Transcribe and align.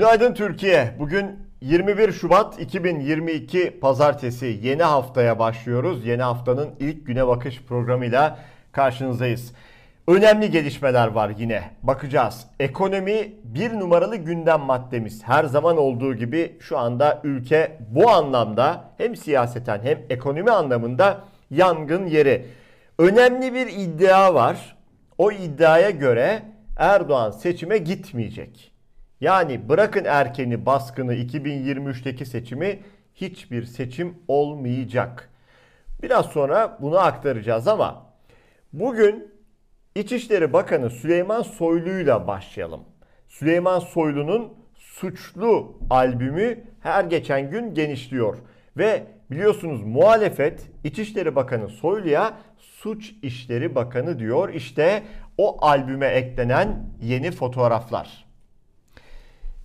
Günaydın 0.00 0.34
Türkiye. 0.34 0.94
Bugün 0.98 1.38
21 1.60 2.12
Şubat 2.12 2.60
2022 2.60 3.80
Pazartesi 3.80 4.58
yeni 4.62 4.82
haftaya 4.82 5.38
başlıyoruz. 5.38 6.06
Yeni 6.06 6.22
haftanın 6.22 6.70
ilk 6.78 7.06
güne 7.06 7.26
bakış 7.26 7.62
programıyla 7.62 8.38
karşınızdayız. 8.72 9.52
Önemli 10.08 10.50
gelişmeler 10.50 11.08
var 11.08 11.32
yine. 11.38 11.62
Bakacağız. 11.82 12.46
Ekonomi 12.60 13.32
bir 13.44 13.72
numaralı 13.72 14.16
gündem 14.16 14.60
maddemiz. 14.60 15.22
Her 15.24 15.44
zaman 15.44 15.76
olduğu 15.76 16.14
gibi 16.14 16.56
şu 16.60 16.78
anda 16.78 17.20
ülke 17.24 17.78
bu 17.90 18.10
anlamda 18.10 18.84
hem 18.98 19.16
siyaseten 19.16 19.80
hem 19.82 19.98
ekonomi 20.10 20.50
anlamında 20.50 21.20
yangın 21.50 22.06
yeri. 22.06 22.46
Önemli 22.98 23.54
bir 23.54 23.66
iddia 23.66 24.34
var. 24.34 24.76
O 25.18 25.32
iddiaya 25.32 25.90
göre 25.90 26.42
Erdoğan 26.76 27.30
seçime 27.30 27.78
gitmeyecek. 27.78 28.69
Yani 29.20 29.68
bırakın 29.68 30.04
erkeni 30.04 30.66
baskını 30.66 31.14
2023'teki 31.14 32.26
seçimi 32.26 32.78
hiçbir 33.14 33.64
seçim 33.64 34.18
olmayacak. 34.28 35.30
Biraz 36.02 36.26
sonra 36.26 36.78
bunu 36.80 36.98
aktaracağız 36.98 37.68
ama 37.68 38.06
bugün 38.72 39.34
İçişleri 39.94 40.52
Bakanı 40.52 40.90
Süleyman 40.90 41.42
Soylu'yla 41.42 42.26
başlayalım. 42.26 42.80
Süleyman 43.28 43.78
Soylu'nun 43.78 44.52
Suçlu 44.74 45.78
albümü 45.90 46.64
her 46.80 47.04
geçen 47.04 47.50
gün 47.50 47.74
genişliyor 47.74 48.38
ve 48.76 49.02
biliyorsunuz 49.30 49.82
muhalefet 49.82 50.66
İçişleri 50.84 51.36
Bakanı 51.36 51.68
Soylu'ya 51.68 52.32
Suç 52.58 53.14
İşleri 53.22 53.74
Bakanı 53.74 54.18
diyor. 54.18 54.54
İşte 54.54 55.02
o 55.38 55.64
albüme 55.64 56.06
eklenen 56.06 56.86
yeni 57.02 57.30
fotoğraflar. 57.30 58.29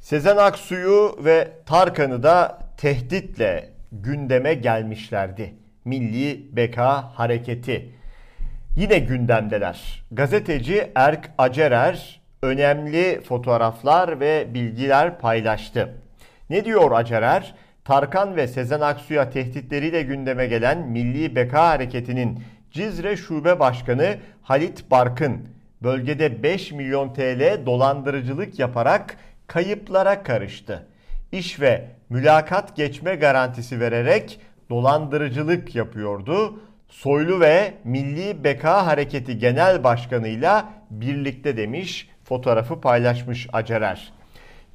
Sezen 0.05 0.37
Aksu'yu 0.37 1.15
ve 1.19 1.47
Tarkan'ı 1.65 2.23
da 2.23 2.59
tehditle 2.77 3.69
gündeme 3.91 4.53
gelmişlerdi. 4.53 5.53
Milli 5.85 6.55
Beka 6.55 7.03
Hareketi. 7.19 7.89
Yine 8.75 8.99
gündemdeler. 8.99 10.03
Gazeteci 10.11 10.91
Erk 10.95 11.31
Acerer 11.37 12.21
önemli 12.41 13.21
fotoğraflar 13.21 14.19
ve 14.19 14.53
bilgiler 14.53 15.19
paylaştı. 15.19 15.93
Ne 16.49 16.65
diyor 16.65 16.91
Acerer? 16.91 17.55
Tarkan 17.85 18.35
ve 18.35 18.47
Sezen 18.47 18.81
Aksu'ya 18.81 19.29
tehditleriyle 19.29 20.01
gündeme 20.01 20.47
gelen 20.47 20.87
Milli 20.87 21.35
Beka 21.35 21.67
Hareketi'nin 21.67 22.43
Cizre 22.71 23.17
Şube 23.17 23.59
Başkanı 23.59 24.17
Halit 24.41 24.91
Barkın 24.91 25.47
bölgede 25.83 26.43
5 26.43 26.71
milyon 26.71 27.13
TL 27.13 27.65
dolandırıcılık 27.65 28.59
yaparak 28.59 29.17
kayıplara 29.47 30.23
karıştı. 30.23 30.87
İş 31.31 31.59
ve 31.61 31.85
mülakat 32.09 32.75
geçme 32.75 33.15
garantisi 33.15 33.79
vererek 33.79 34.39
dolandırıcılık 34.69 35.75
yapıyordu. 35.75 36.59
Soylu 36.89 37.39
ve 37.39 37.73
Milli 37.83 38.43
Beka 38.43 38.85
Hareketi 38.87 39.37
Genel 39.37 39.83
Başkanı'yla 39.83 40.69
birlikte 40.89 41.57
demiş, 41.57 42.09
fotoğrafı 42.23 42.81
paylaşmış 42.81 43.47
Acerer. 43.53 44.13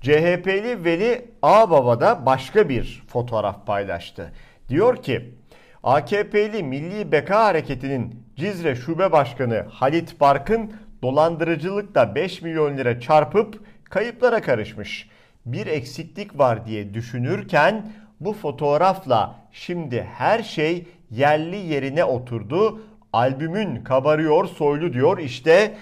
CHP'li 0.01 0.85
Veli 0.85 1.31
Ağbaba 1.43 2.01
da 2.01 2.27
başka 2.27 2.69
bir 2.69 3.03
fotoğraf 3.09 3.67
paylaştı. 3.67 4.33
Diyor 4.69 5.03
ki, 5.03 5.35
AKP'li 5.83 6.63
Milli 6.63 7.13
Beka 7.13 7.45
Hareketi'nin 7.45 8.25
Cizre 8.37 8.77
Şube 8.77 9.13
Başkanı 9.13 9.67
Halit 9.71 10.21
Barkın 10.21 10.73
dolandırıcılıkta 11.03 12.15
5 12.15 12.43
milyon 12.43 12.77
lira 12.77 13.01
çarpıp 13.01 13.61
kayıplara 13.91 14.43
karışmış. 14.43 15.09
Bir 15.47 15.67
eksiklik 15.67 16.39
var 16.39 16.67
diye 16.67 16.95
düşünürken 16.95 17.93
bu 18.21 18.33
fotoğrafla 18.33 19.35
şimdi 19.53 20.09
her 20.19 20.43
şey 20.43 20.89
yerli 21.11 21.57
yerine 21.57 22.05
oturdu. 22.05 22.83
Albümün 23.13 23.85
kabarıyor 23.85 24.47
soylu 24.47 24.93
diyor. 24.93 25.19
İşte 25.19 25.75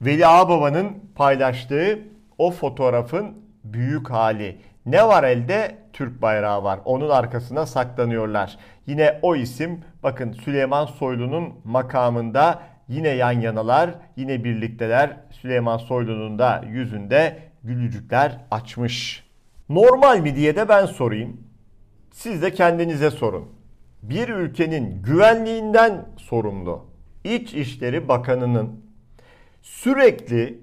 Veli 0.00 0.26
Ağbaba'nın 0.26 0.92
paylaştığı 1.14 1.98
o 2.38 2.50
fotoğrafın 2.50 3.34
büyük 3.64 4.10
hali. 4.10 4.60
Ne 4.86 5.08
var 5.08 5.24
elde? 5.24 5.76
Türk 5.92 6.22
bayrağı 6.22 6.64
var. 6.64 6.80
Onun 6.84 7.08
arkasına 7.08 7.66
saklanıyorlar. 7.66 8.58
Yine 8.86 9.18
o 9.22 9.36
isim 9.36 9.84
bakın 10.02 10.32
Süleyman 10.32 10.86
Soylu'nun 10.86 11.54
makamında 11.64 12.62
yine 12.88 13.08
yan 13.08 13.32
yanalar, 13.32 13.90
yine 14.16 14.44
birlikteler. 14.44 15.16
Süleyman 15.30 15.76
Soylu'nun 15.76 16.38
da 16.38 16.64
yüzünde 16.68 17.38
gülücükler 17.64 18.40
açmış. 18.50 19.26
Normal 19.68 20.20
mi 20.20 20.36
diye 20.36 20.56
de 20.56 20.68
ben 20.68 20.86
sorayım. 20.86 21.40
Siz 22.12 22.42
de 22.42 22.52
kendinize 22.52 23.10
sorun. 23.10 23.48
Bir 24.02 24.28
ülkenin 24.28 25.02
güvenliğinden 25.02 26.08
sorumlu 26.16 26.86
İçişleri 27.24 28.08
Bakanı'nın 28.08 28.84
sürekli 29.62 30.60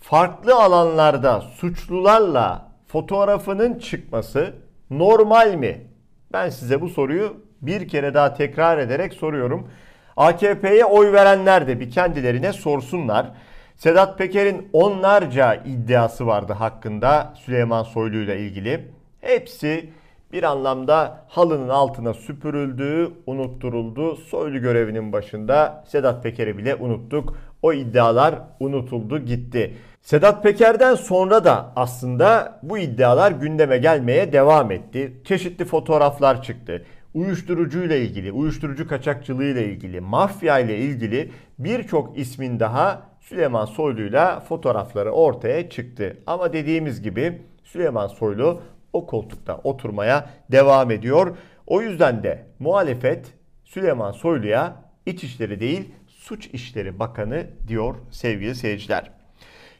farklı 0.00 0.54
alanlarda 0.54 1.40
suçlularla 1.40 2.72
fotoğrafının 2.86 3.78
çıkması 3.78 4.54
normal 4.90 5.54
mi? 5.54 5.86
Ben 6.32 6.48
size 6.48 6.80
bu 6.80 6.88
soruyu 6.88 7.36
bir 7.62 7.88
kere 7.88 8.14
daha 8.14 8.34
tekrar 8.34 8.78
ederek 8.78 9.12
soruyorum. 9.12 9.68
AKP'ye 10.16 10.84
oy 10.84 11.12
verenler 11.12 11.66
de 11.66 11.80
bir 11.80 11.90
kendilerine 11.90 12.52
sorsunlar. 12.52 13.32
Sedat 13.76 14.18
Peker'in 14.18 14.68
onlarca 14.72 15.54
iddiası 15.54 16.26
vardı 16.26 16.52
hakkında 16.52 17.34
Süleyman 17.36 17.82
Soylu 17.82 18.16
ile 18.16 18.38
ilgili. 18.40 18.88
Hepsi 19.20 19.90
bir 20.32 20.42
anlamda 20.42 21.24
halının 21.28 21.68
altına 21.68 22.14
süpürüldü, 22.14 23.12
unutturuldu. 23.26 24.16
Soylu 24.16 24.60
görevinin 24.60 25.12
başında 25.12 25.84
Sedat 25.88 26.22
Peker'i 26.22 26.58
bile 26.58 26.74
unuttuk. 26.74 27.36
O 27.62 27.72
iddialar 27.72 28.34
unutuldu 28.60 29.18
gitti. 29.18 29.74
Sedat 30.02 30.42
Peker'den 30.42 30.94
sonra 30.94 31.44
da 31.44 31.72
aslında 31.76 32.58
bu 32.62 32.78
iddialar 32.78 33.32
gündeme 33.32 33.78
gelmeye 33.78 34.32
devam 34.32 34.70
etti. 34.70 35.12
Çeşitli 35.24 35.64
fotoğraflar 35.64 36.42
çıktı. 36.42 36.84
Uyuşturucu 37.14 37.84
ile 37.84 38.00
ilgili, 38.00 38.32
uyuşturucu 38.32 38.88
kaçakçılığı 38.88 39.44
ile 39.44 39.66
ilgili, 39.66 40.00
mafya 40.00 40.58
ile 40.58 40.78
ilgili 40.78 41.30
birçok 41.58 42.18
ismin 42.18 42.60
daha 42.60 43.12
Süleyman 43.20 43.64
Soylu'yla 43.64 44.40
fotoğrafları 44.40 45.10
ortaya 45.10 45.70
çıktı. 45.70 46.16
Ama 46.26 46.52
dediğimiz 46.52 47.02
gibi 47.02 47.42
Süleyman 47.64 48.06
Soylu 48.06 48.62
o 48.92 49.06
koltukta 49.06 49.60
oturmaya 49.64 50.30
devam 50.52 50.90
ediyor. 50.90 51.36
O 51.66 51.82
yüzden 51.82 52.22
de 52.22 52.46
muhalefet 52.58 53.34
Süleyman 53.64 54.12
Soylu'ya 54.12 54.76
İçişleri 55.06 55.60
değil 55.60 55.94
Suç 56.06 56.46
İşleri 56.52 56.98
Bakanı 56.98 57.46
diyor 57.68 57.94
sevgili 58.10 58.54
seyirciler. 58.54 59.10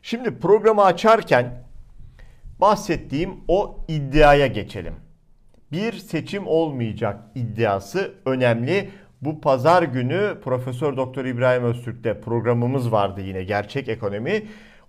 Şimdi 0.02 0.38
programı 0.38 0.84
açarken 0.84 1.64
bahsettiğim 2.60 3.30
o 3.48 3.84
iddiaya 3.88 4.46
geçelim. 4.46 4.94
Bir 5.72 5.92
seçim 5.92 6.46
olmayacak 6.46 7.20
iddiası 7.34 8.14
önemli. 8.26 8.90
Bu 9.22 9.40
pazar 9.40 9.82
günü 9.82 10.38
Profesör 10.44 10.96
Doktor 10.96 11.24
İbrahim 11.24 11.64
Öztürk'te 11.64 12.20
programımız 12.20 12.92
vardı 12.92 13.20
yine 13.20 13.44
Gerçek 13.44 13.88
Ekonomi. 13.88 14.42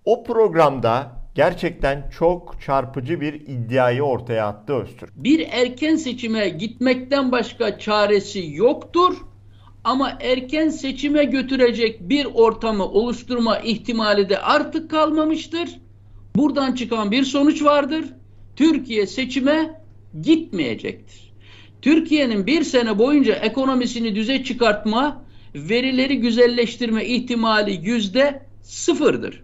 O 0.05 0.23
programda 0.23 1.11
gerçekten 1.35 2.09
çok 2.17 2.61
çarpıcı 2.61 3.21
bir 3.21 3.33
iddiayı 3.33 4.03
ortaya 4.03 4.47
attı 4.47 4.73
Öztürk. 4.73 5.11
Bir 5.15 5.47
erken 5.51 5.95
seçime 5.95 6.49
gitmekten 6.49 7.31
başka 7.31 7.79
çaresi 7.79 8.51
yoktur. 8.53 9.17
Ama 9.83 10.17
erken 10.21 10.69
seçime 10.69 11.23
götürecek 11.23 12.09
bir 12.09 12.27
ortamı 12.33 12.85
oluşturma 12.85 13.57
ihtimali 13.57 14.29
de 14.29 14.39
artık 14.39 14.91
kalmamıştır. 14.91 15.69
Buradan 16.35 16.73
çıkan 16.73 17.11
bir 17.11 17.23
sonuç 17.23 17.63
vardır. 17.63 18.05
Türkiye 18.55 19.07
seçime 19.07 19.82
gitmeyecektir. 20.21 21.33
Türkiye'nin 21.81 22.47
bir 22.47 22.63
sene 22.63 22.99
boyunca 22.99 23.33
ekonomisini 23.33 24.15
düze 24.15 24.43
çıkartma, 24.43 25.23
verileri 25.55 26.19
güzelleştirme 26.19 27.05
ihtimali 27.05 27.89
yüzde 27.89 28.45
sıfırdır. 28.61 29.43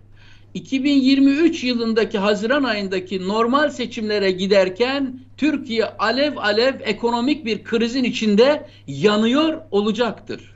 2023 0.53 1.63
yılındaki 1.63 2.17
Haziran 2.17 2.63
ayındaki 2.63 3.27
normal 3.27 3.69
seçimlere 3.69 4.31
giderken 4.31 5.19
Türkiye 5.37 5.85
alev 5.85 6.37
alev 6.37 6.73
ekonomik 6.83 7.45
bir 7.45 7.63
krizin 7.63 8.03
içinde 8.03 8.67
yanıyor 8.87 9.61
olacaktır. 9.71 10.55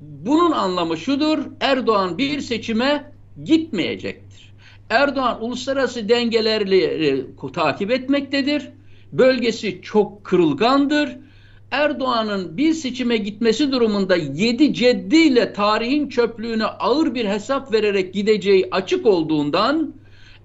Bunun 0.00 0.52
anlamı 0.52 0.96
şudur, 0.96 1.38
Erdoğan 1.60 2.18
bir 2.18 2.40
seçime 2.40 3.12
gitmeyecektir. 3.44 4.52
Erdoğan 4.90 5.44
uluslararası 5.44 6.08
dengeleri 6.08 7.26
takip 7.52 7.90
etmektedir. 7.90 8.68
Bölgesi 9.12 9.82
çok 9.82 10.24
kırılgandır. 10.24 11.16
Erdoğan'ın 11.70 12.56
bir 12.56 12.72
seçime 12.72 13.16
gitmesi 13.16 13.72
durumunda 13.72 14.16
yedi 14.16 14.74
ceddiyle 14.74 15.52
tarihin 15.52 16.08
çöplüğüne 16.08 16.64
ağır 16.64 17.14
bir 17.14 17.24
hesap 17.24 17.72
vererek 17.72 18.14
gideceği 18.14 18.68
açık 18.70 19.06
olduğundan 19.06 19.94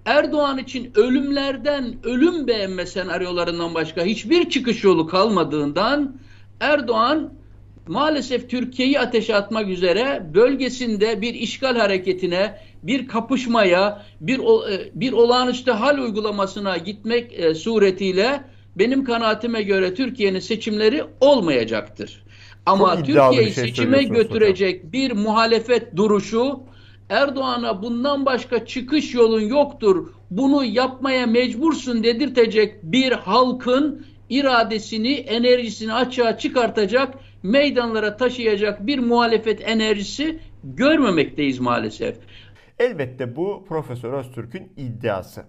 Erdoğan 0.06 0.57
için 0.57 0.91
ölümlerden 0.95 1.95
ölüm 2.03 2.47
beğenme 2.47 2.85
senaryolarından 2.85 3.73
başka 3.73 4.06
hiçbir 4.06 4.50
çıkış 4.50 4.83
yolu 4.83 5.07
kalmadığından 5.07 6.17
Erdoğan 6.59 7.33
maalesef 7.88 8.50
Türkiye'yi 8.50 9.00
ateşe 9.00 9.35
atmak 9.35 9.69
üzere 9.69 10.29
bölgesinde 10.33 11.21
bir 11.21 11.33
işgal 11.33 11.77
hareketine, 11.77 12.59
bir 12.83 13.07
kapışmaya, 13.07 14.06
bir 14.21 14.39
e, 14.39 14.91
bir 14.95 15.12
olağanüstü 15.12 15.71
hal 15.71 15.97
uygulamasına 15.97 16.77
gitmek 16.77 17.39
e, 17.39 17.56
suretiyle 17.56 18.44
benim 18.75 19.04
kanaatime 19.04 19.62
göre 19.62 19.94
Türkiye'nin 19.94 20.39
seçimleri 20.39 21.04
olmayacaktır. 21.22 22.25
Ama 22.66 23.04
Türkiye'yi 23.04 23.54
şey 23.54 23.66
seçime 23.66 24.04
götürecek 24.04 24.77
hocam. 24.77 24.92
bir 24.92 25.12
muhalefet 25.12 25.95
duruşu 25.95 26.60
Erdoğan'a 27.10 27.83
bundan 27.83 28.25
başka 28.25 28.66
çıkış 28.66 29.13
yolun 29.13 29.42
yoktur. 29.42 30.10
Bunu 30.31 30.66
yapmaya 30.66 31.27
mecbursun 31.27 32.04
dedirtecek 32.04 32.83
bir 32.83 33.12
halkın 33.12 34.06
iradesini, 34.30 35.13
enerjisini 35.13 35.94
açığa 35.94 36.38
çıkartacak, 36.38 37.13
meydanlara 37.44 38.18
taşıyacak 38.18 38.88
bir 38.88 39.00
muhalefet 39.00 39.69
enerjisi 39.69 40.39
görmemekteyiz 40.63 41.60
maalesef. 41.60 42.18
Elbette 42.80 43.36
bu 43.36 43.66
Profesör 43.68 44.13
Öztürk'ün 44.13 44.74
iddiası. 44.77 45.45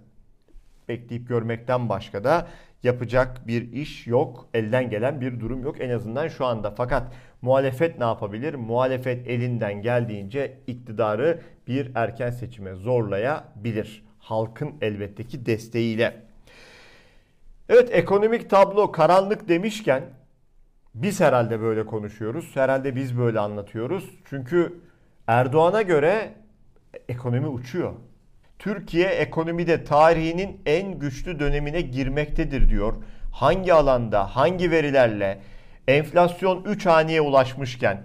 Bekleyip 0.89 1.29
görmekten 1.29 1.89
başka 1.89 2.25
da 2.25 2.49
yapacak 2.87 3.47
bir 3.47 3.73
iş 3.73 4.07
yok, 4.07 4.49
elden 4.55 4.91
gelen 4.91 5.21
bir 5.21 5.41
durum 5.41 5.63
yok 5.63 5.81
en 5.81 5.91
azından 5.91 6.29
şu 6.29 6.47
anda. 6.47 6.71
Fakat 6.71 7.13
muhalefet 7.43 7.99
ne 7.99 8.05
yapabilir? 8.05 8.55
Muhalefet 8.55 9.29
elinden 9.29 9.83
geldiğince 9.83 10.59
iktidarı 10.67 11.41
bir 11.67 11.91
erken 11.95 12.31
seçime 12.31 12.75
zorlayabilir. 12.75 14.05
Halkın 14.19 14.75
elbette 14.81 15.25
ki 15.25 15.47
desteğiyle. 15.47 16.23
Evet 17.69 17.89
ekonomik 17.93 18.51
tablo 18.51 18.93
karanlık 18.93 19.49
demişken 19.49 20.03
biz 20.95 21.21
herhalde 21.21 21.61
böyle 21.61 21.87
konuşuyoruz. 21.87 22.57
Herhalde 22.57 22.97
biz 22.97 23.19
böyle 23.19 23.41
anlatıyoruz. 23.41 24.11
Çünkü 24.25 24.81
Erdoğan'a 25.27 25.83
göre 25.83 26.33
ekonomi 27.09 27.47
uçuyor. 27.47 27.93
Türkiye 28.59 29.09
ekonomide 29.09 29.85
tarihinin 29.85 30.61
en 30.67 30.99
güçlü 30.99 31.39
dönemine 31.39 31.81
girmektedir 31.81 32.69
diyor. 32.69 32.95
Hangi 33.33 33.73
alanda, 33.75 34.37
hangi 34.37 34.71
verilerle 34.71 35.39
enflasyon 35.89 36.65
3 36.65 36.87
haneye 36.87 37.21
ulaşmışken, 37.21 38.03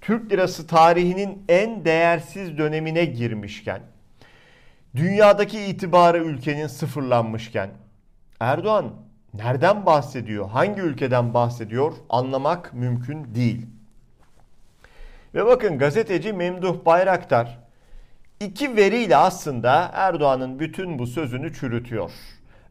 Türk 0.00 0.32
lirası 0.32 0.66
tarihinin 0.66 1.44
en 1.48 1.84
değersiz 1.84 2.58
dönemine 2.58 3.04
girmişken, 3.04 3.80
dünyadaki 4.96 5.60
itibarı 5.60 6.18
ülkenin 6.18 6.66
sıfırlanmışken, 6.66 7.70
Erdoğan 8.40 8.92
nereden 9.34 9.86
bahsediyor, 9.86 10.48
hangi 10.48 10.80
ülkeden 10.80 11.34
bahsediyor 11.34 11.92
anlamak 12.10 12.74
mümkün 12.74 13.34
değil. 13.34 13.66
Ve 15.34 15.46
bakın 15.46 15.78
gazeteci 15.78 16.32
Memduh 16.32 16.84
Bayraktar 16.86 17.58
iki 18.44 18.76
veriyle 18.76 19.16
aslında 19.16 19.90
Erdoğan'ın 19.94 20.58
bütün 20.58 20.98
bu 20.98 21.06
sözünü 21.06 21.54
çürütüyor. 21.54 22.10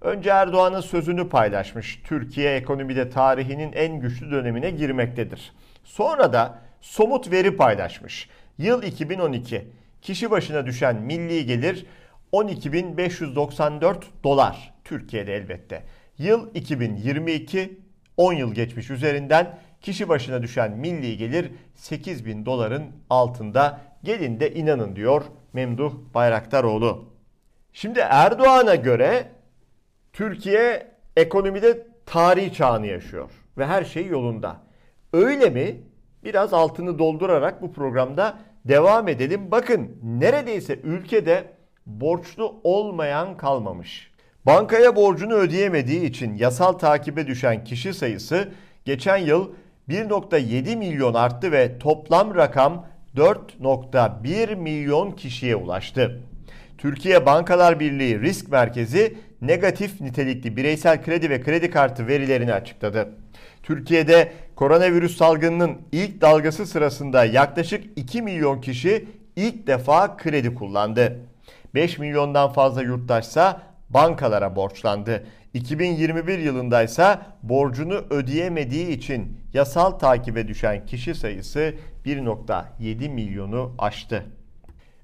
Önce 0.01 0.29
Erdoğan'ın 0.29 0.81
sözünü 0.81 1.29
paylaşmış. 1.29 2.01
Türkiye 2.03 2.55
ekonomide 2.55 3.09
tarihinin 3.09 3.71
en 3.71 3.99
güçlü 3.99 4.31
dönemine 4.31 4.71
girmektedir. 4.71 5.51
Sonra 5.83 6.33
da 6.33 6.59
somut 6.81 7.31
veri 7.31 7.57
paylaşmış. 7.57 8.29
Yıl 8.57 8.83
2012. 8.83 9.67
Kişi 10.01 10.31
başına 10.31 10.65
düşen 10.65 10.95
milli 10.95 11.45
gelir 11.45 11.85
12.594 12.33 13.95
dolar. 14.23 14.73
Türkiye'de 14.83 15.35
elbette. 15.35 15.83
Yıl 16.17 16.55
2022 16.55 17.79
10 18.17 18.33
yıl 18.33 18.53
geçmiş 18.53 18.89
üzerinden 18.89 19.57
kişi 19.81 20.09
başına 20.09 20.41
düşen 20.41 20.71
milli 20.71 21.17
gelir 21.17 21.51
8000 21.75 22.45
doların 22.45 22.83
altında. 23.09 23.81
Gelin 24.03 24.39
de 24.39 24.53
inanın 24.53 24.95
diyor 24.95 25.23
Memduh 25.53 25.93
Bayraktaroğlu. 26.13 27.05
Şimdi 27.73 27.99
Erdoğan'a 27.99 28.75
göre 28.75 29.27
Türkiye 30.13 30.87
ekonomide 31.17 31.87
tarihi 32.05 32.53
çağını 32.53 32.87
yaşıyor 32.87 33.29
ve 33.57 33.65
her 33.65 33.83
şey 33.83 34.07
yolunda. 34.07 34.57
Öyle 35.13 35.49
mi? 35.49 35.81
Biraz 36.23 36.53
altını 36.53 36.99
doldurarak 36.99 37.61
bu 37.61 37.73
programda 37.73 38.37
devam 38.65 39.07
edelim. 39.07 39.51
Bakın 39.51 39.97
neredeyse 40.03 40.79
ülkede 40.83 41.43
borçlu 41.85 42.61
olmayan 42.63 43.37
kalmamış. 43.37 44.11
Bankaya 44.45 44.95
borcunu 44.95 45.33
ödeyemediği 45.33 46.03
için 46.03 46.35
yasal 46.35 46.73
takibe 46.73 47.27
düşen 47.27 47.63
kişi 47.63 47.93
sayısı 47.93 48.51
geçen 48.85 49.17
yıl 49.17 49.51
1.7 49.89 50.75
milyon 50.75 51.13
arttı 51.13 51.51
ve 51.51 51.79
toplam 51.79 52.35
rakam 52.35 52.85
4.1 53.15 54.55
milyon 54.55 55.11
kişiye 55.11 55.55
ulaştı. 55.55 56.19
Türkiye 56.77 57.25
Bankalar 57.25 57.79
Birliği 57.79 58.21
Risk 58.21 58.51
Merkezi 58.51 59.17
negatif 59.41 60.01
nitelikli 60.01 60.57
bireysel 60.57 61.03
kredi 61.03 61.29
ve 61.29 61.41
kredi 61.41 61.69
kartı 61.71 62.07
verilerini 62.07 62.53
açıkladı. 62.53 63.09
Türkiye'de 63.63 64.31
koronavirüs 64.55 65.17
salgınının 65.17 65.81
ilk 65.91 66.21
dalgası 66.21 66.65
sırasında 66.65 67.25
yaklaşık 67.25 67.83
2 67.95 68.21
milyon 68.21 68.61
kişi 68.61 69.07
ilk 69.35 69.67
defa 69.67 70.17
kredi 70.17 70.55
kullandı. 70.55 71.19
5 71.75 71.97
milyondan 71.97 72.53
fazla 72.53 72.81
yurttaşsa 72.81 73.61
bankalara 73.89 74.55
borçlandı. 74.55 75.23
2021 75.53 76.39
yılında 76.39 76.83
ise 76.83 77.19
borcunu 77.43 77.93
ödeyemediği 77.93 78.87
için 78.87 79.37
yasal 79.53 79.91
takibe 79.91 80.47
düşen 80.47 80.85
kişi 80.85 81.15
sayısı 81.15 81.73
1.7 82.05 83.09
milyonu 83.09 83.75
aştı. 83.77 84.25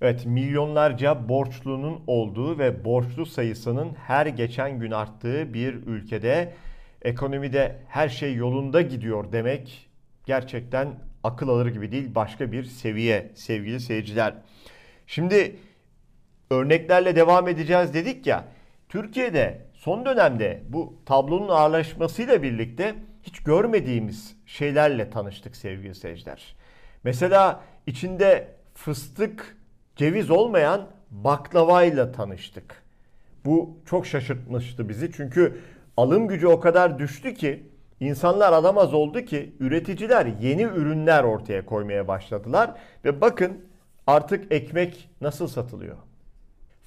Evet 0.01 0.25
milyonlarca 0.25 1.30
borçlunun 1.30 2.01
olduğu 2.07 2.60
ve 2.60 2.86
borçlu 2.86 3.25
sayısının 3.25 3.94
her 4.07 4.25
geçen 4.25 4.80
gün 4.80 4.92
arttığı 4.92 5.54
bir 5.54 5.74
ülkede 5.74 6.54
ekonomide 7.02 7.80
her 7.88 8.10
şey 8.10 8.36
yolunda 8.36 8.81
gidiyor 8.81 9.31
demek 9.31 9.90
gerçekten 10.25 10.88
akıl 11.24 11.50
alır 11.50 11.68
gibi 11.68 11.92
değil 11.92 12.16
başka 12.16 12.52
bir 12.52 12.64
seviye 12.64 13.31
sevgili 13.35 13.80
seyirciler. 13.80 14.33
Şimdi 15.07 15.56
örneklerle 16.50 17.16
devam 17.16 17.47
edeceğiz 17.47 17.94
dedik 17.94 18.28
ya 18.28 18.45
Türkiye'de 18.90 19.69
son 19.80 20.06
dönemde 20.06 20.64
bu 20.69 20.94
tablonun 21.06 21.50
ağırlaşmasıyla 21.50 22.44
birlikte 22.44 22.95
hiç 23.24 23.40
görmediğimiz 23.40 24.36
şeylerle 24.45 25.09
tanıştık 25.09 25.56
sevgili 25.56 25.95
seyirciler. 25.95 26.56
Mesela 27.04 27.62
içinde 27.88 28.48
fıstık, 28.74 29.57
ceviz 29.95 30.31
olmayan 30.31 30.88
baklavayla 31.12 32.12
tanıştık. 32.12 32.83
Bu 33.45 33.78
çok 33.86 34.07
şaşırtmıştı 34.07 34.90
bizi 34.90 35.12
çünkü 35.12 35.59
alım 35.98 36.28
gücü 36.28 36.48
o 36.48 36.59
kadar 36.59 37.00
düştü 37.00 37.33
ki 37.33 37.64
insanlar 38.00 38.54
alamaz 38.54 38.94
oldu 38.94 39.21
ki 39.21 39.56
üreticiler 39.59 40.26
yeni 40.26 40.64
ürünler 40.64 41.24
ortaya 41.24 41.66
koymaya 41.66 42.07
başladılar 42.07 42.71
ve 43.06 43.21
bakın 43.21 43.66
artık 44.07 44.52
ekmek 44.52 45.09
nasıl 45.21 45.48
satılıyor. 45.48 46.08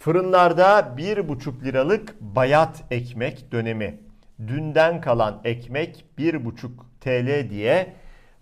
Fırınlarda 0.02 0.78
1,5 0.80 1.64
liralık 1.64 2.20
bayat 2.20 2.84
ekmek 2.90 3.52
dönemi. 3.52 4.00
Dünden 4.46 5.00
kalan 5.00 5.40
ekmek 5.44 6.04
1,5 6.18 6.70
TL 7.00 7.50
diye 7.50 7.92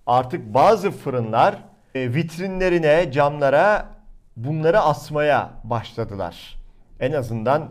artık 0.07 0.55
bazı 0.55 0.91
fırınlar 0.91 1.55
e, 1.95 2.15
vitrinlerine, 2.15 3.13
camlara 3.13 3.89
bunları 4.37 4.81
asmaya 4.81 5.51
başladılar. 5.65 6.57
En 7.01 7.13
azından 7.13 7.71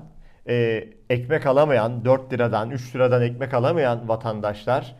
e, 0.50 0.84
ekmek 1.10 1.46
alamayan, 1.46 2.06
4 2.06 2.34
liradan, 2.34 2.70
3 2.70 2.96
liradan 2.96 3.22
ekmek 3.22 3.54
alamayan 3.54 4.10
vatandaşlar 4.10 4.96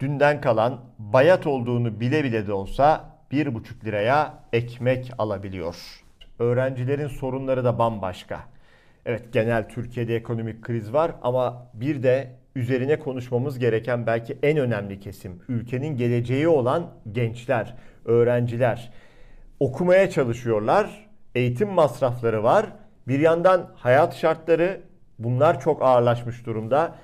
dünden 0.00 0.40
kalan 0.40 0.80
bayat 0.98 1.46
olduğunu 1.46 2.00
bile 2.00 2.24
bile 2.24 2.46
de 2.46 2.52
olsa 2.52 3.04
1,5 3.32 3.84
liraya 3.84 4.34
ekmek 4.52 5.12
alabiliyor 5.18 6.03
öğrencilerin 6.38 7.08
sorunları 7.08 7.64
da 7.64 7.78
bambaşka. 7.78 8.40
Evet 9.06 9.32
genel 9.32 9.68
Türkiye'de 9.68 10.16
ekonomik 10.16 10.62
kriz 10.62 10.92
var 10.92 11.12
ama 11.22 11.66
bir 11.74 12.02
de 12.02 12.30
üzerine 12.54 12.98
konuşmamız 12.98 13.58
gereken 13.58 14.06
belki 14.06 14.38
en 14.42 14.58
önemli 14.58 15.00
kesim 15.00 15.42
ülkenin 15.48 15.96
geleceği 15.96 16.48
olan 16.48 16.90
gençler, 17.12 17.74
öğrenciler 18.04 18.92
okumaya 19.60 20.10
çalışıyorlar. 20.10 21.08
Eğitim 21.34 21.68
masrafları 21.68 22.42
var. 22.42 22.66
Bir 23.08 23.18
yandan 23.18 23.70
hayat 23.74 24.16
şartları 24.16 24.80
bunlar 25.18 25.60
çok 25.60 25.82
ağırlaşmış 25.82 26.46
durumda. 26.46 26.94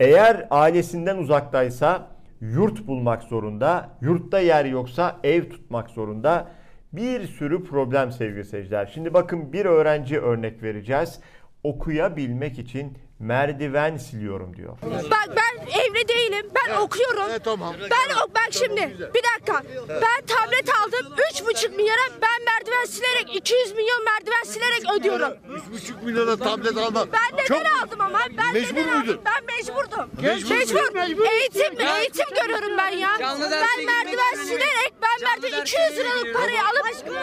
Eğer 0.00 0.46
ailesinden 0.50 1.16
uzaktaysa 1.16 2.06
yurt 2.40 2.86
bulmak 2.86 3.22
zorunda. 3.22 3.88
Yurtta 4.00 4.40
yer 4.40 4.64
yoksa 4.64 5.16
ev 5.24 5.50
tutmak 5.50 5.90
zorunda 5.90 6.48
bir 6.92 7.26
sürü 7.26 7.64
problem 7.64 8.12
sevgili 8.12 8.44
seyirciler. 8.44 8.86
Şimdi 8.86 9.14
bakın 9.14 9.52
bir 9.52 9.64
öğrenci 9.64 10.20
örnek 10.20 10.62
vereceğiz. 10.62 11.20
okuyabilmek 11.62 12.58
için 12.58 12.98
merdiven 13.18 13.96
siliyorum 13.96 14.56
diyor. 14.56 14.76
Bak 15.10 15.28
ben 15.36 15.80
evli 15.80 16.08
değilim. 16.08 16.50
Ben 16.54 16.76
okuyorum. 16.76 17.22
evet, 17.30 17.44
tamam. 17.44 17.74
Ben 17.90 18.14
ok 18.24 18.34
bak 18.34 18.48
şimdi. 18.50 19.10
Bir 19.14 19.22
dakika. 19.34 19.62
Ben 19.88 20.26
tablet 20.26 20.68
aldım. 20.68 21.14
3,5 21.34 21.76
milyara 21.76 22.00
ben 22.22 22.44
merdiven 22.44 22.84
silerek 22.84 23.36
200 23.36 23.72
milyon 23.72 24.04
merdiven 24.04 24.42
silerek 24.44 24.92
ödüyorum. 25.00 25.32
3,5 25.72 26.04
milyona 26.04 26.36
tablet 26.36 26.76
almak. 26.76 27.08
Ben 27.12 27.32
neden 27.32 27.44
Çok 27.44 27.62
aldım 27.82 28.00
ama? 28.00 28.20
Ben 28.38 28.52
Mecbur 28.52 28.84
muydun? 28.84 29.20
Ben 29.24 29.44
mecburdum. 29.56 30.10
Mecbur 30.22 30.94
Mecbur. 30.94 31.24
Eğitim, 31.26 31.80
eğitim 31.80 32.26
görüyorum 32.42 32.78
ben 32.78 32.88
ya. 32.88 33.10
Ben 33.20 33.40
merdiven 33.86 34.44
silerek 34.44 34.92
ben 35.02 35.22
merdiven 35.22 35.52
derse 35.60 35.62
200 35.62 35.96
liralık 35.98 36.34
parayı 36.34 36.60
alıp 36.62 36.82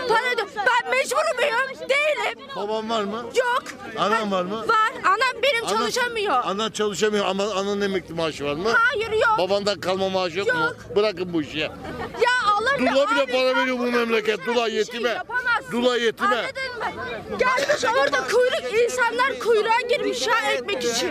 para 0.09 0.31
ödüyorum. 0.33 0.51
Ben 0.55 0.91
mecbur 0.91 1.35
muyum? 1.39 1.89
Değilim. 1.89 2.47
baban 2.55 2.89
var 2.89 3.03
mı? 3.03 3.25
Yok. 3.35 3.63
Anan 3.97 4.31
var 4.31 4.43
mı? 4.43 4.67
Var. 4.67 4.91
Anam 5.03 5.41
benim 5.43 5.65
Anan- 5.65 5.82
çalışamıyor. 5.91 6.33
Anan 6.43 6.71
çalışamıyor 6.71 7.25
ama 7.25 7.43
ananın 7.43 7.81
emekli 7.81 8.13
maaşı 8.13 8.45
var 8.45 8.53
mı? 8.53 8.69
Hayır 8.77 9.11
yok. 9.11 9.37
Babandan 9.37 9.79
kalma 9.79 10.09
maaşı 10.09 10.39
yok, 10.39 10.53
mu? 10.53 10.59
Yok. 10.59 10.75
Bırakın 10.95 11.33
bu 11.33 11.41
işi 11.41 11.57
ya. 11.57 11.67
Ya 12.21 12.29
Allah 12.55 12.79
Dula 12.79 13.11
bile 13.11 13.21
abi, 13.23 13.31
para 13.31 13.55
veriyor 13.55 13.79
bu 13.79 13.83
memleket. 13.83 14.39
güzel 14.39 14.55
Dula 14.55 14.67
şey 14.67 14.75
yetime. 14.77 15.09
yapamazsın. 15.09 15.71
Dula 15.71 15.97
yetime. 15.97 16.27
Anladın 16.35 16.95
mı? 17.31 17.37
Gelmiş 17.39 17.85
orada 18.01 18.27
kuyruk 18.27 18.83
insanlar 18.83 19.39
kuyruğa 19.39 19.81
girmiş 19.89 20.27
ya 20.27 20.51
ekmek 20.51 20.83
için. 20.83 21.07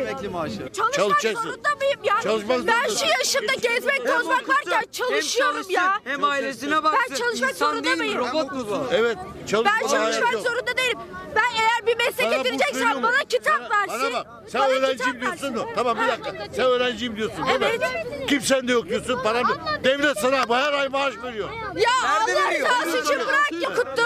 Çalışmak 0.72 0.92
Çalışacaksın. 0.94 1.42
zorunda 1.48 1.68
mıyım 1.98 2.04
ya? 2.16 2.20
Çalışmak 2.22 2.66
ben 2.66 2.94
şu 2.94 3.06
yaşımda 3.06 3.52
gezmek 3.54 4.06
tozmak 4.06 4.48
varken 4.48 4.84
çalışıyorum 4.92 5.66
ya. 5.68 6.00
Hem 6.04 6.24
ailesine 6.24 6.84
baksın. 6.84 7.00
Ben 7.10 7.16
çalışmak 7.16 7.50
İnsan 7.50 7.66
zorunda 7.70 7.84
değil 7.84 7.96
mıyım? 7.96 8.18
Robot 8.18 8.52
mu 8.52 8.66
bu? 8.70 8.84
Evet. 8.94 9.16
Ben 9.40 9.46
Çalışmadan 9.46 9.78
hayat 9.80 9.92
çalışmak 10.14 10.32
yok. 10.32 10.42
zorunda 10.42 10.76
değilim. 10.76 10.98
Ben 11.36 11.60
eğer 11.60 11.86
bir 11.86 11.96
meslek 11.96 12.74
Sana 12.74 12.94
mu? 12.94 13.02
bana 13.02 13.18
kitap 13.28 13.60
Bana- 13.60 13.70
versin. 13.70 14.00
Bana 14.02 14.12
bak. 14.12 14.26
Sen 14.48 14.60
Bana 14.60 14.68
öğrenciyim 14.70 14.96
kitap 14.98 15.20
diyorsun 15.20 15.54
versin. 15.54 15.68
Tamam 15.74 15.96
bir 16.00 16.08
dakika. 16.08 16.32
Sen 16.56 16.64
öğrenciyim 16.64 17.16
diyorsun 17.16 17.46
değil 17.46 17.56
Evet. 17.62 17.80
mi? 17.80 18.26
Kimsen 18.26 18.68
de 18.68 18.72
yok 18.72 18.88
diyorsun. 18.88 19.22
Param 19.22 19.48
yok. 19.48 19.58
Devlet 19.84 20.18
sana 20.18 20.44
her 20.58 20.72
ay 20.72 20.88
maaş 20.88 21.14
veriyor. 21.22 21.48
Ya 21.50 21.90
Nerede 22.02 22.40
Allah 22.40 22.50
veriyor? 22.50 22.68
rızası 22.68 22.98
için 23.12 23.26
bırak 23.26 23.52
yakıttı. 23.62 24.02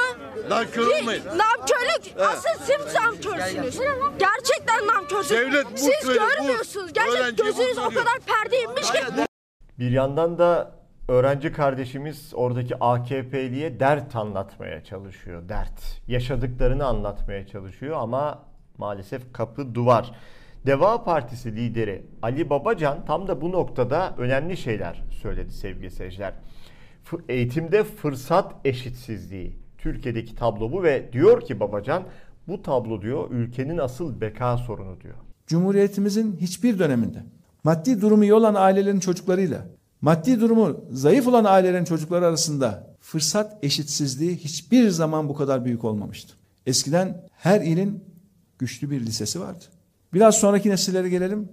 Nankör 0.50 0.86
olmayın. 0.86 1.22
Namkörlük. 1.26 2.20
Asıl 2.20 2.64
siz 2.64 2.94
namkörsünüz. 2.94 3.78
Gerçekten 4.18 4.86
namkörsünüz. 4.86 5.40
Devlet 5.40 5.64
burs 5.72 5.80
Siz 5.80 6.08
görmüyorsunuz. 6.14 6.92
Gerçekten 6.92 7.36
gözünüz 7.46 7.78
o 7.78 7.88
kadar 7.88 8.18
perdeymiş 8.26 8.90
ki. 8.92 8.98
Bir 9.78 9.90
yandan 9.90 10.38
da 10.38 10.72
öğrenci 11.08 11.52
kardeşimiz 11.52 12.32
oradaki 12.34 12.76
AKP'liye 12.80 13.80
dert 13.80 14.16
anlatmaya 14.16 14.84
çalışıyor. 14.84 15.48
Dert. 15.48 16.00
Yaşadıklarını 16.08 16.86
anlatmaya 16.86 17.46
çalışıyor 17.46 17.96
ama 18.00 18.42
maalesef 18.78 19.32
kapı 19.32 19.74
duvar. 19.74 20.12
Deva 20.66 21.04
Partisi 21.04 21.56
lideri 21.56 22.06
Ali 22.22 22.50
Babacan 22.50 23.04
tam 23.06 23.28
da 23.28 23.40
bu 23.40 23.52
noktada 23.52 24.14
önemli 24.18 24.56
şeyler 24.56 25.02
söyledi 25.22 25.52
sevgili 25.52 25.90
seyirciler. 25.90 26.32
F- 27.04 27.16
Eğitimde 27.28 27.84
fırsat 27.84 28.52
eşitsizliği. 28.64 29.65
Türkiye'deki 29.86 30.34
tablo 30.34 30.72
bu 30.72 30.82
ve 30.82 31.12
diyor 31.12 31.40
ki 31.40 31.60
Babacan 31.60 32.02
bu 32.48 32.62
tablo 32.62 33.02
diyor 33.02 33.30
ülkenin 33.30 33.78
asıl 33.78 34.20
beka 34.20 34.58
sorunu 34.58 35.00
diyor. 35.00 35.14
Cumhuriyetimizin 35.46 36.36
hiçbir 36.40 36.78
döneminde 36.78 37.24
maddi 37.64 38.00
durumu 38.00 38.24
iyi 38.24 38.34
olan 38.34 38.54
ailelerin 38.54 39.00
çocuklarıyla 39.00 39.66
maddi 40.00 40.40
durumu 40.40 40.80
zayıf 40.90 41.28
olan 41.28 41.44
ailelerin 41.44 41.84
çocukları 41.84 42.26
arasında 42.26 42.94
fırsat 43.00 43.64
eşitsizliği 43.64 44.36
hiçbir 44.36 44.88
zaman 44.88 45.28
bu 45.28 45.34
kadar 45.34 45.64
büyük 45.64 45.84
olmamıştı. 45.84 46.34
Eskiden 46.66 47.22
her 47.30 47.60
ilin 47.60 48.04
güçlü 48.58 48.90
bir 48.90 49.00
lisesi 49.00 49.40
vardı. 49.40 49.64
Biraz 50.14 50.34
sonraki 50.34 50.70
nesillere 50.70 51.08
gelelim. 51.08 51.48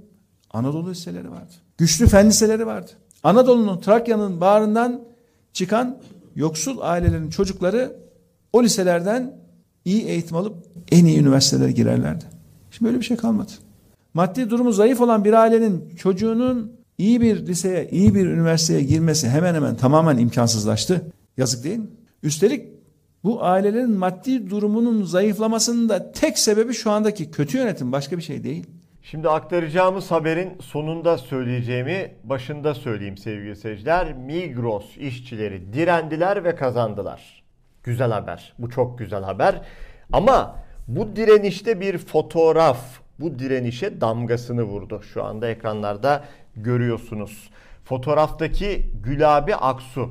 Anadolu 0.52 0.92
liseleri 0.92 1.32
vardı. 1.32 1.54
Güçlü 1.78 2.08
fen 2.08 2.28
liseleri 2.28 2.66
vardı. 2.68 2.92
Anadolu'nun, 3.24 3.80
Trakya'nın 3.80 4.42
bağrından 4.42 5.02
çıkan 5.54 5.98
yoksul 6.36 6.78
ailelerin 6.82 7.30
çocukları 7.30 8.04
o 8.54 8.64
liselerden 8.64 9.34
iyi 9.86 10.04
eğitim 10.04 10.38
alıp 10.38 10.56
en 10.92 11.06
iyi 11.06 11.20
üniversitelere 11.20 11.72
girerlerdi. 11.72 12.26
Şimdi 12.72 12.90
öyle 12.90 13.00
bir 13.00 13.06
şey 13.06 13.18
kalmadı. 13.18 13.52
Maddi 14.14 14.50
durumu 14.50 14.72
zayıf 14.72 15.02
olan 15.02 15.26
bir 15.26 15.34
ailenin 15.34 15.96
çocuğunun 15.96 16.72
iyi 16.98 17.22
bir 17.22 17.48
liseye, 17.48 17.90
iyi 17.92 18.16
bir 18.16 18.26
üniversiteye 18.26 18.84
girmesi 18.84 19.30
hemen 19.30 19.56
hemen 19.56 19.76
tamamen 19.76 20.18
imkansızlaştı. 20.18 21.06
Yazık 21.38 21.64
değil 21.64 21.78
mi? 21.78 21.88
Üstelik 22.24 22.66
bu 23.24 23.44
ailelerin 23.44 23.92
maddi 23.92 24.50
durumunun 24.50 25.04
zayıflamasının 25.04 25.90
da 25.90 26.12
tek 26.12 26.40
sebebi 26.40 26.74
şu 26.74 26.92
andaki 26.92 27.32
kötü 27.32 27.58
yönetim 27.58 27.92
başka 27.92 28.18
bir 28.18 28.22
şey 28.22 28.44
değil. 28.44 28.66
Şimdi 29.02 29.30
aktaracağımız 29.30 30.12
haberin 30.12 30.52
sonunda 30.62 31.18
söyleyeceğimi 31.18 32.12
başında 32.24 32.74
söyleyeyim 32.74 33.18
sevgili 33.18 33.56
seyirciler. 33.56 34.14
Migros 34.14 34.98
işçileri 34.98 35.74
direndiler 35.74 36.44
ve 36.44 36.56
kazandılar. 36.56 37.43
Güzel 37.84 38.12
haber. 38.12 38.54
Bu 38.60 38.70
çok 38.70 39.00
güzel 39.00 39.24
haber. 39.24 39.62
Ama 40.13 40.56
bu 40.88 41.16
direnişte 41.16 41.82
bir 41.82 41.98
fotoğraf 41.98 42.80
bu 43.20 43.40
direnişe 43.40 44.02
damgasını 44.02 44.63
vurdu. 44.63 45.02
Şu 45.13 45.24
anda 45.24 45.50
ekranlarda 45.50 46.24
görüyorsunuz. 46.56 47.50
Fotoğraftaki 47.84 48.92
Gülabi 49.04 49.56
Aksu. 49.56 50.10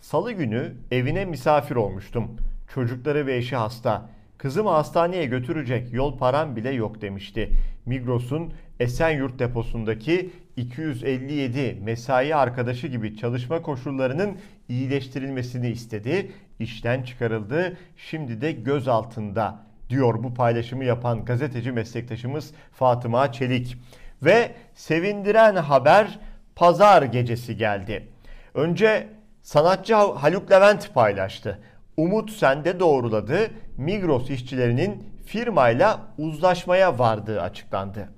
Salı 0.00 0.32
günü 0.32 0.74
evine 0.90 1.24
misafir 1.24 1.76
olmuştum. 1.76 2.36
Çocukları 2.74 3.26
ve 3.26 3.36
eşi 3.36 3.56
hasta. 3.56 4.10
Kızımı 4.38 4.70
hastaneye 4.70 5.24
götürecek 5.24 5.92
yol 5.92 6.18
param 6.18 6.56
bile 6.56 6.70
yok 6.70 7.00
demişti. 7.00 7.50
Migros'un 7.86 8.52
Esenyurt 8.82 9.38
deposundaki 9.38 10.30
257 10.56 11.78
mesai 11.82 12.34
arkadaşı 12.34 12.86
gibi 12.86 13.16
çalışma 13.16 13.62
koşullarının 13.62 14.36
iyileştirilmesini 14.68 15.68
istedi. 15.68 16.32
İşten 16.62 17.02
çıkarıldı. 17.02 17.76
Şimdi 17.96 18.40
de 18.40 18.52
gözaltında 18.52 19.58
diyor 19.88 20.22
bu 20.22 20.34
paylaşımı 20.34 20.84
yapan 20.84 21.24
gazeteci 21.24 21.72
meslektaşımız 21.72 22.52
Fatıma 22.72 23.32
Çelik. 23.32 23.76
Ve 24.22 24.54
sevindiren 24.74 25.56
haber 25.56 26.18
pazar 26.56 27.02
gecesi 27.02 27.56
geldi. 27.56 28.08
Önce 28.54 29.08
sanatçı 29.42 29.94
Haluk 29.94 30.50
Levent 30.50 30.94
paylaştı. 30.94 31.58
Umut 31.96 32.30
Sende 32.30 32.80
doğruladı. 32.80 33.50
Migros 33.76 34.30
işçilerinin 34.30 35.12
firmayla 35.26 36.00
uzlaşmaya 36.18 36.98
vardığı 36.98 37.42
açıklandı. 37.42 38.08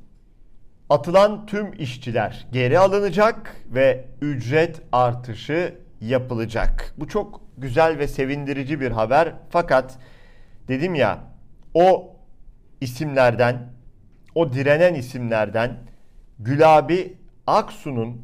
Atılan 0.91 1.47
tüm 1.47 1.73
işçiler 1.73 2.47
geri 2.53 2.79
alınacak 2.79 3.57
ve 3.67 4.05
ücret 4.21 4.83
artışı 4.93 5.84
yapılacak. 6.01 6.95
Bu 6.99 7.09
çok 7.09 7.41
güzel 7.59 7.99
ve 7.99 8.09
sevindirici 8.09 8.81
bir 8.81 8.91
haber. 8.91 9.33
Fakat 9.51 9.99
dedim 10.69 10.95
ya 10.95 11.19
o 11.75 12.17
isimlerden, 12.81 13.73
o 14.35 14.53
direnen 14.53 14.95
isimlerden 14.95 15.77
Gülabi 16.39 17.17
Aksu'nun 17.47 18.23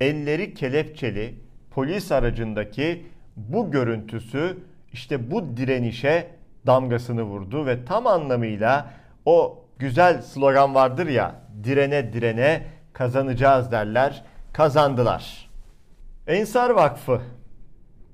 elleri 0.00 0.54
kelepçeli 0.54 1.40
polis 1.70 2.12
aracındaki 2.12 3.06
bu 3.36 3.70
görüntüsü 3.70 4.58
işte 4.92 5.30
bu 5.30 5.56
direnişe 5.56 6.26
damgasını 6.66 7.22
vurdu 7.22 7.66
ve 7.66 7.84
tam 7.84 8.06
anlamıyla 8.06 8.90
o 9.24 9.64
güzel 9.78 10.22
slogan 10.22 10.74
vardır 10.74 11.06
ya 11.06 11.34
direne 11.64 12.12
direne 12.12 12.66
kazanacağız 12.92 13.72
derler 13.72 14.24
kazandılar. 14.52 15.51
Ensar 16.26 16.70
Vakfı 16.70 17.20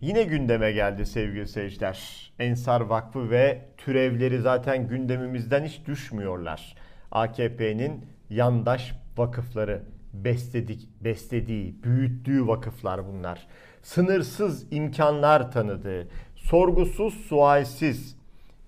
yine 0.00 0.23
gündeme 0.23 0.73
geldi 0.73 1.07
sevgili 1.07 1.49
seyirciler. 1.49 2.33
Ensar 2.38 2.81
Vakfı 2.81 3.31
ve 3.31 3.65
türevleri 3.77 4.41
zaten 4.41 4.88
gündemimizden 4.88 5.65
hiç 5.65 5.87
düşmüyorlar. 5.87 6.75
AKP'nin 7.11 8.07
yandaş 8.31 8.95
vakıfları 9.17 9.83
besledik, 10.12 10.88
beslediği, 11.00 11.83
büyüttüğü 11.83 12.47
vakıflar 12.47 13.07
bunlar. 13.07 13.47
Sınırsız 13.83 14.73
imkanlar 14.73 15.53
tanıdığı, 15.53 16.09
sorgusuz 16.37 17.15
sualsiz 17.15 18.17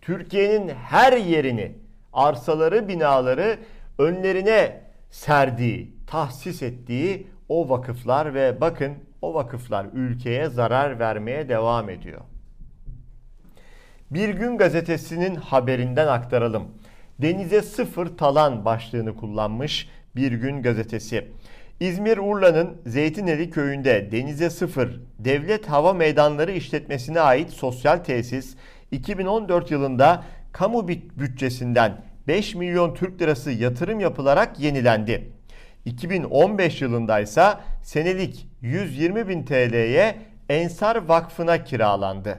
Türkiye'nin 0.00 0.68
her 0.68 1.12
yerini, 1.12 1.72
arsaları, 2.12 2.88
binaları 2.88 3.58
önlerine 3.98 4.80
serdiği, 5.10 5.94
tahsis 6.06 6.62
ettiği 6.62 7.26
o 7.48 7.68
vakıflar 7.68 8.34
ve 8.34 8.60
bakın 8.60 8.94
o 9.22 9.34
vakıflar 9.34 9.86
ülkeye 9.92 10.48
zarar 10.48 10.98
vermeye 10.98 11.48
devam 11.48 11.90
ediyor. 11.90 12.20
Bir 14.10 14.28
Gün 14.28 14.58
Gazetesi'nin 14.58 15.34
haberinden 15.34 16.06
aktaralım. 16.06 16.64
Denize 17.22 17.62
sıfır 17.62 18.16
talan 18.16 18.64
başlığını 18.64 19.16
kullanmış 19.16 19.88
Bir 20.16 20.32
Gün 20.32 20.62
Gazetesi. 20.62 21.28
İzmir 21.80 22.18
Urla'nın 22.18 22.76
Zeytineli 22.86 23.50
köyünde 23.50 24.12
denize 24.12 24.50
sıfır 24.50 25.00
devlet 25.18 25.66
hava 25.66 25.92
meydanları 25.92 26.52
işletmesine 26.52 27.20
ait 27.20 27.50
sosyal 27.50 27.96
tesis 27.96 28.56
2014 28.90 29.70
yılında 29.70 30.24
kamu 30.52 30.88
bütçesinden 30.88 32.04
5 32.28 32.54
milyon 32.54 32.94
Türk 32.94 33.22
lirası 33.22 33.50
yatırım 33.50 34.00
yapılarak 34.00 34.60
yenilendi. 34.60 35.32
2015 35.84 36.82
yılında 36.82 37.20
ise 37.20 37.54
senelik 37.82 38.46
120 38.60 39.28
bin 39.28 39.44
TL'ye 39.44 40.16
Ensar 40.48 40.96
Vakfı'na 40.96 41.64
kiralandı. 41.64 42.38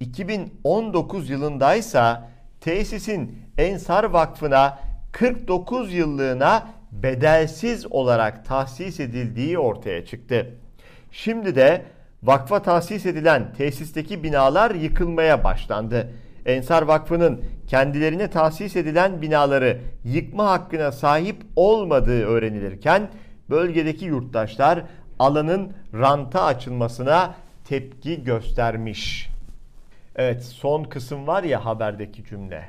2019 0.00 1.30
yılında 1.30 1.74
ise 1.74 2.16
tesisin 2.60 3.38
Ensar 3.58 4.04
Vakfı'na 4.04 4.78
49 5.12 5.94
yıllığına 5.94 6.68
bedelsiz 6.92 7.86
olarak 7.92 8.44
tahsis 8.44 9.00
edildiği 9.00 9.58
ortaya 9.58 10.04
çıktı. 10.06 10.54
Şimdi 11.12 11.54
de 11.54 11.82
vakfa 12.22 12.62
tahsis 12.62 13.06
edilen 13.06 13.52
tesisteki 13.52 14.22
binalar 14.22 14.74
yıkılmaya 14.74 15.44
başlandı. 15.44 16.12
Ensar 16.46 16.82
Vakfı'nın 16.82 17.44
kendilerine 17.66 18.30
tahsis 18.30 18.76
edilen 18.76 19.22
binaları 19.22 19.80
yıkma 20.04 20.50
hakkına 20.50 20.92
sahip 20.92 21.36
olmadığı 21.56 22.24
öğrenilirken 22.24 23.10
bölgedeki 23.50 24.04
yurttaşlar 24.04 24.84
alanın 25.18 25.72
ranta 25.94 26.44
açılmasına 26.44 27.34
tepki 27.64 28.24
göstermiş. 28.24 29.30
Evet 30.16 30.44
son 30.44 30.84
kısım 30.84 31.26
var 31.26 31.42
ya 31.42 31.64
haberdeki 31.64 32.24
cümle. 32.24 32.64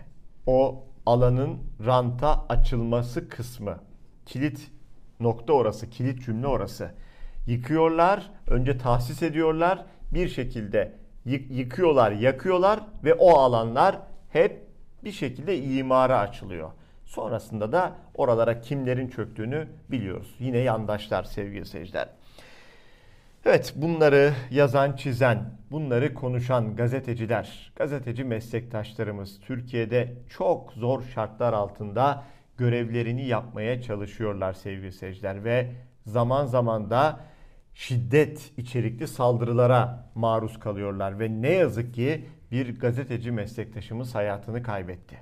O 0.47 0.83
alanın 1.05 1.57
ranta 1.85 2.45
açılması 2.49 3.29
kısmı. 3.29 3.79
Kilit 4.25 4.71
nokta 5.19 5.53
orası, 5.53 5.89
kilit 5.89 6.25
cümle 6.25 6.47
orası. 6.47 6.91
Yıkıyorlar, 7.47 8.31
önce 8.47 8.77
tahsis 8.77 9.23
ediyorlar, 9.23 9.85
bir 10.13 10.29
şekilde 10.29 10.91
yıkıyorlar, 11.25 12.11
yakıyorlar 12.11 12.79
ve 13.03 13.13
o 13.13 13.29
alanlar 13.37 13.97
hep 14.29 14.61
bir 15.03 15.11
şekilde 15.11 15.59
imara 15.59 16.19
açılıyor. 16.19 16.71
Sonrasında 17.05 17.71
da 17.71 17.95
oralara 18.15 18.61
kimlerin 18.61 19.07
çöktüğünü 19.07 19.67
biliyoruz. 19.91 20.35
Yine 20.39 20.57
yandaşlar 20.57 21.23
sevgili 21.23 21.65
seyirciler. 21.65 22.09
Evet 23.45 23.73
bunları 23.75 24.33
yazan 24.51 24.95
çizen, 24.95 25.43
bunları 25.71 26.13
konuşan 26.13 26.75
gazeteciler, 26.75 27.71
gazeteci 27.75 28.23
meslektaşlarımız 28.23 29.39
Türkiye'de 29.39 30.13
çok 30.29 30.73
zor 30.73 31.03
şartlar 31.03 31.53
altında 31.53 32.23
görevlerini 32.57 33.25
yapmaya 33.25 33.81
çalışıyorlar 33.81 34.53
sevgili 34.53 34.91
seyirciler 34.91 35.43
ve 35.43 35.71
zaman 36.05 36.45
zaman 36.45 36.89
da 36.89 37.19
şiddet 37.75 38.51
içerikli 38.57 39.07
saldırılara 39.07 40.09
maruz 40.15 40.59
kalıyorlar 40.59 41.19
ve 41.19 41.41
ne 41.41 41.49
yazık 41.49 41.93
ki 41.93 42.25
bir 42.51 42.79
gazeteci 42.79 43.31
meslektaşımız 43.31 44.15
hayatını 44.15 44.63
kaybetti. 44.63 45.17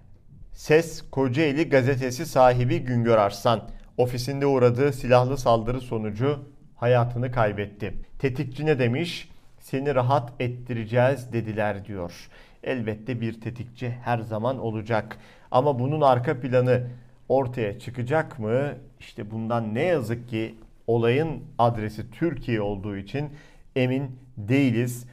Ses 0.52 1.04
Kocaeli 1.12 1.70
gazetesi 1.70 2.26
sahibi 2.26 2.80
Güngör 2.80 3.18
Arslan 3.18 3.70
ofisinde 3.98 4.46
uğradığı 4.46 4.94
silahlı 4.94 5.38
saldırı 5.38 5.82
sonucu 5.82 6.40
hayatını 6.76 7.32
kaybetti. 7.32 7.94
Tetikçi 8.20 8.66
ne 8.66 8.80
demiş? 8.80 9.30
Seni 9.60 9.96
rahat 9.96 10.34
ettireceğiz 10.40 11.34
dediler 11.34 11.86
diyor. 11.86 12.30
Elbette 12.64 13.22
bir 13.22 13.42
tetikçi 13.42 13.90
her 13.90 14.20
zaman 14.20 14.60
olacak. 14.60 15.18
Ama 15.52 15.80
bunun 15.80 16.02
arka 16.02 16.40
planı 16.40 16.88
ortaya 17.30 17.80
çıkacak 17.80 18.40
mı? 18.40 18.74
İşte 19.00 19.32
bundan 19.32 19.76
ne 19.76 19.82
yazık 19.84 20.30
ki 20.30 20.56
olayın 20.88 21.44
adresi 21.58 22.12
Türkiye 22.12 22.62
olduğu 22.62 22.98
için 22.98 23.30
emin 23.76 24.20
değiliz. 24.38 25.08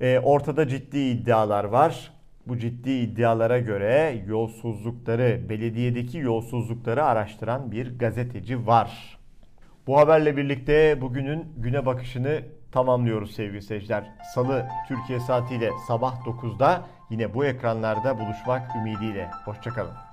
Ee, 0.00 0.18
ortada 0.18 0.68
ciddi 0.68 0.98
iddialar 0.98 1.64
var. 1.64 2.12
Bu 2.46 2.58
ciddi 2.58 2.90
iddialara 2.90 3.58
göre 3.58 4.22
yolsuzlukları, 4.26 5.48
belediyedeki 5.48 6.18
yolsuzlukları 6.18 7.04
araştıran 7.04 7.72
bir 7.72 7.98
gazeteci 7.98 8.66
var. 8.66 9.18
Bu 9.86 9.98
haberle 9.98 10.36
birlikte 10.36 11.00
bugünün 11.00 11.52
güne 11.56 11.86
bakışını 11.86 12.40
tamamlıyoruz 12.72 13.34
sevgili 13.34 13.62
seyirciler. 13.62 14.04
Salı 14.34 14.66
Türkiye 14.88 15.20
saatiyle 15.20 15.70
sabah 15.88 16.14
9'da 16.26 16.86
yine 17.10 17.34
bu 17.34 17.44
ekranlarda 17.44 18.18
buluşmak 18.18 18.76
ümidiyle. 18.76 19.30
Hoşçakalın. 19.44 20.05